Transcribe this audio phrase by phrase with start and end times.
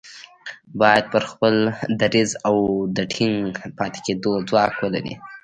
[0.79, 1.55] بايد پر خپل
[2.01, 2.29] دريځ
[2.97, 3.41] د ټينګ
[3.77, 5.15] پاتې کېدو ځواک ولري.